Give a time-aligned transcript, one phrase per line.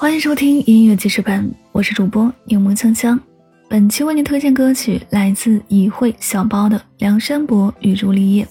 [0.00, 3.18] 欢迎收听音乐记事本，我是主播柠檬香香。
[3.68, 8.44] 本期为您推荐歌曲来自以会小包的《梁山伯与朱丽叶》。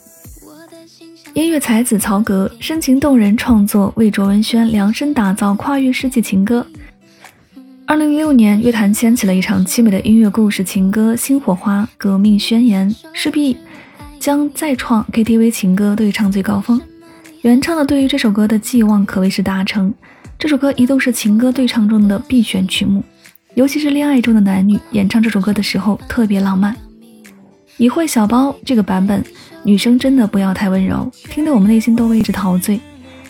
[1.33, 6.67] 音乐才子曹格深情动人创作，为卓文萱量身打造跨越世纪情歌。
[7.85, 13.55] 二零零六年，乐坛掀起了一场凄美的音乐故事情歌新火花革命宣言，势必
[14.19, 16.81] 将再创 KTV 情歌对唱最高峰。
[17.43, 19.93] 原唱的对于这首歌的寄望可谓是达成。
[20.39, 23.03] 这首歌一度是情歌对唱中的必选曲目，
[23.55, 26.75] 尤其是恋爱中的男女演唱这首歌的时候特别浪漫。
[27.75, 29.23] 你会小包这个版本，
[29.63, 32.79] 女生真的不要太温柔，听得我们内心都为之陶醉。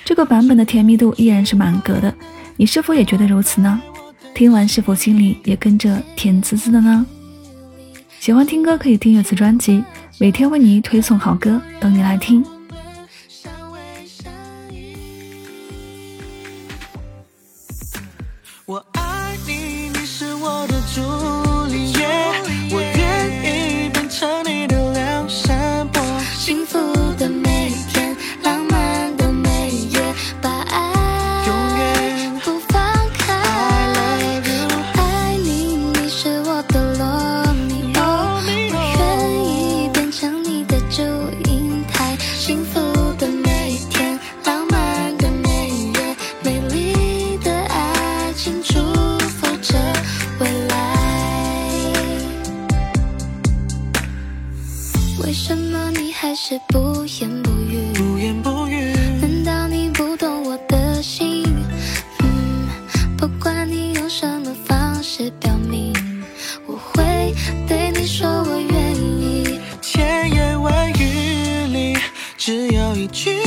[0.04, 2.14] 这个版本的甜蜜度依然是满格的，
[2.58, 3.82] 你是否也觉得如此呢？
[4.34, 7.06] 听完是否心里也跟着甜滋滋的呢？
[8.20, 9.82] 喜欢听歌可以订阅此专辑，
[10.20, 12.44] 每天为你推送好歌，等你来听。
[18.68, 21.37] 我爱你，你是我的主。
[55.28, 57.92] 为什么你还是不言不语？
[57.96, 58.94] 不言不语。
[59.20, 61.44] 难道你不懂我的心？
[62.24, 62.70] 嗯
[63.18, 65.94] 不管你用什么方式表明
[66.66, 67.36] 我会
[67.68, 69.60] 对你说我愿意。
[69.82, 71.98] 千言万语里
[72.38, 73.42] 只有一句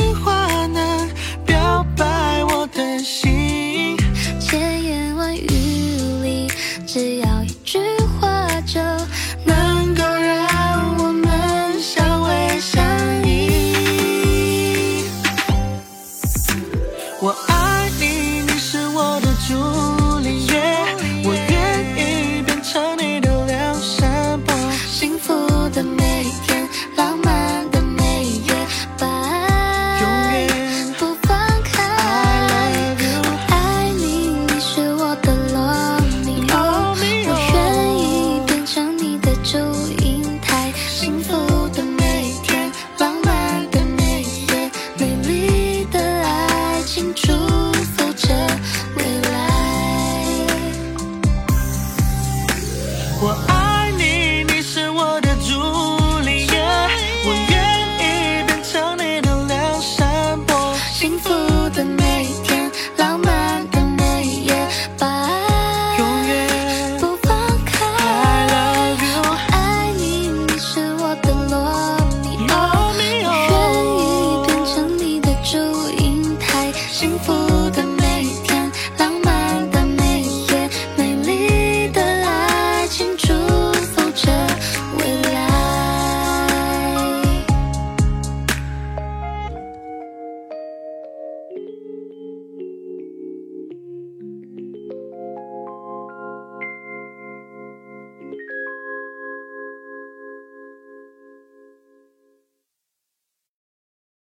[77.01, 77.33] 幸福
[77.71, 77.83] 的